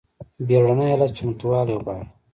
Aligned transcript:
بیړني 0.47 0.85
حالات 0.91 1.11
چمتووالی 1.19 1.75
غواړي 1.83 2.05